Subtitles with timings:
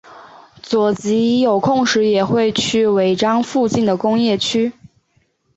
[0.63, 4.73] 佐吉有空时也会去尾张附近的工业区。